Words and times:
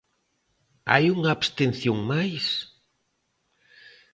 ¿Hai 0.91 1.05
unha 1.15 1.31
abstención 1.37 1.97
máis? 2.11 2.45